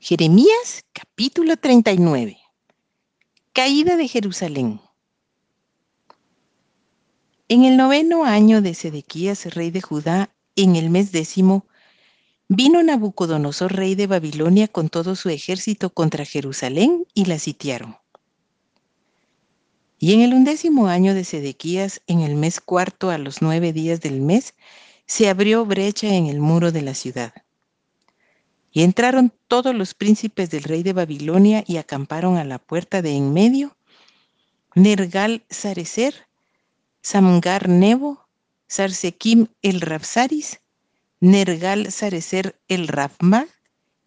[0.00, 2.38] Jeremías capítulo 39.
[3.52, 4.80] Caída de Jerusalén.
[7.48, 11.66] En el noveno año de Sedequías, rey de Judá, en el mes décimo,
[12.46, 17.96] vino Nabucodonosor, rey de Babilonia, con todo su ejército contra Jerusalén y la sitiaron.
[19.98, 24.00] Y en el undécimo año de Sedequías, en el mes cuarto a los nueve días
[24.00, 24.54] del mes,
[25.06, 27.34] se abrió brecha en el muro de la ciudad
[28.70, 33.12] y entraron todos los príncipes del rey de Babilonia y acamparon a la puerta de
[33.12, 33.76] en medio,
[34.74, 36.26] Nergal Sarecer,
[37.00, 38.26] Samgar Nebo,
[38.68, 40.60] Sarsekim el Rapsaris,
[41.20, 43.46] Nergal Sarecer el Rafma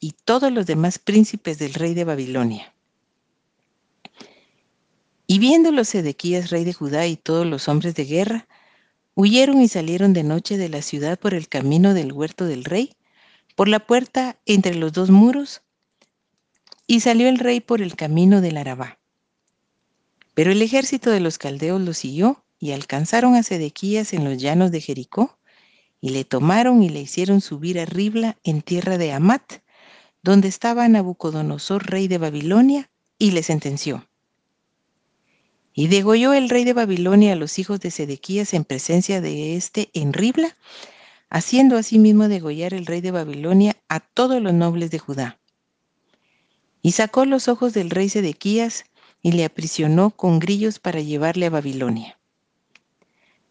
[0.00, 2.74] y todos los demás príncipes del rey de Babilonia.
[5.26, 8.48] Y viéndolo Sedequías, rey de Judá, y todos los hombres de guerra,
[9.14, 12.94] huyeron y salieron de noche de la ciudad por el camino del huerto del rey,
[13.58, 15.62] por la puerta entre los dos muros,
[16.86, 19.00] y salió el rey por el camino del Arabá.
[20.34, 24.70] Pero el ejército de los caldeos lo siguió y alcanzaron a Sedequías en los llanos
[24.70, 25.40] de Jericó,
[26.00, 29.54] y le tomaron y le hicieron subir a Ribla en tierra de Amat,
[30.22, 34.06] donde estaba Nabucodonosor, rey de Babilonia, y le sentenció.
[35.74, 39.90] Y degolló el rey de Babilonia a los hijos de Sedequías en presencia de éste
[39.94, 40.56] en Ribla,
[41.30, 45.38] haciendo asimismo degollar el rey de Babilonia a todos los nobles de Judá.
[46.82, 48.84] Y sacó los ojos del rey Sedequías
[49.22, 52.18] y le aprisionó con grillos para llevarle a Babilonia.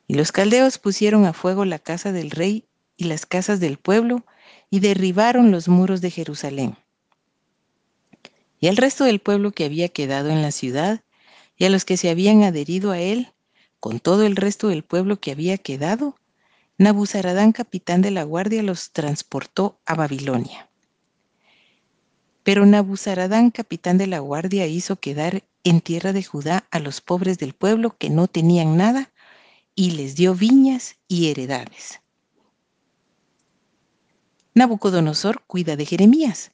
[0.08, 4.26] Y los caldeos pusieron a fuego la casa del rey y las casas del pueblo
[4.70, 6.78] y derribaron los muros de Jerusalén.
[8.60, 11.02] Y al resto del pueblo que había quedado en la ciudad
[11.58, 13.34] y a los que se habían adherido a él,
[13.80, 16.16] con todo el resto del pueblo que había quedado,
[16.80, 20.70] Nabuzaradán, capitán de la guardia, los transportó a Babilonia.
[22.44, 27.40] Pero Nabuzaradán, capitán de la guardia, hizo quedar en tierra de Judá a los pobres
[27.40, 29.12] del pueblo que no tenían nada
[29.74, 32.00] y les dio viñas y heredades.
[34.54, 36.52] Nabucodonosor cuida de Jeremías.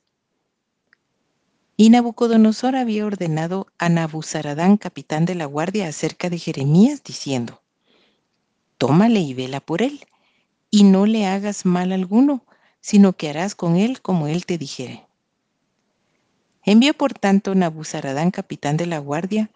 [1.75, 7.61] Y Nabucodonosor había ordenado a Nabuzaradán, capitán de la guardia, acerca de Jeremías, diciendo,
[8.77, 10.05] Tómale y vela por él,
[10.73, 12.43] y no le hagas mal alguno,
[12.81, 15.05] sino que harás con él como él te dijere.
[16.63, 19.51] Envió por tanto Nabuzaradán, capitán de la guardia,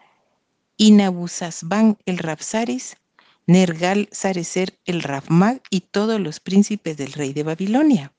[0.76, 2.98] y Nabuzazbán el Rapsaris,
[3.48, 8.12] Nergal Sarecer el Rafmag y todos los príncipes del rey de Babilonia.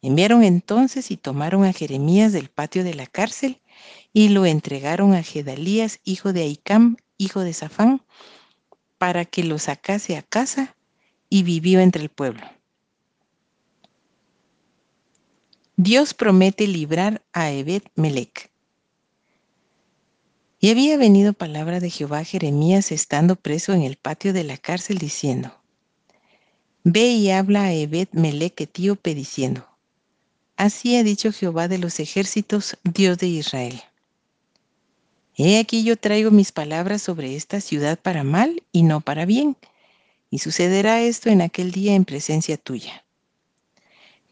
[0.00, 3.60] Enviaron entonces y tomaron a Jeremías del patio de la cárcel
[4.12, 8.00] y lo entregaron a Gedalías, hijo de Aicam, hijo de Safán,
[8.96, 10.75] para que lo sacase a casa
[11.28, 12.46] y vivió entre el pueblo.
[15.76, 18.50] Dios promete librar a Ebed Melech.
[20.58, 24.56] Y había venido palabra de Jehová a Jeremías estando preso en el patio de la
[24.56, 25.54] cárcel diciendo,
[26.82, 29.68] Ve y habla a Ebed Melech etíope diciendo,
[30.56, 33.82] Así ha dicho Jehová de los ejércitos, Dios de Israel.
[35.36, 39.56] He aquí yo traigo mis palabras sobre esta ciudad para mal y no para bien,
[40.30, 43.04] y sucederá esto en aquel día en presencia tuya.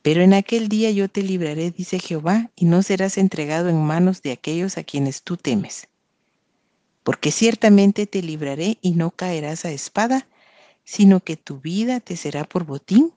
[0.03, 4.23] Pero en aquel día yo te libraré, dice Jehová, y no serás entregado en manos
[4.23, 5.89] de aquellos a quienes tú temes.
[7.03, 10.29] Porque ciertamente te libraré y no caerás a espada,
[10.85, 13.13] sino que tu vida te será por botín,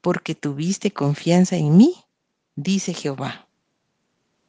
[0.00, 1.94] porque tuviste confianza en mí,
[2.56, 3.47] dice Jehová.